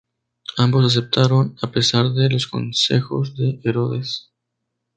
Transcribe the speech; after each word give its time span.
Ambos 0.57 0.87
aceptaron 0.87 1.55
a 1.61 1.69
pesar 1.71 2.09
de 2.13 2.27
los 2.31 2.47
consejos 2.47 3.37
de 3.37 3.59
Herodes. 3.63 4.31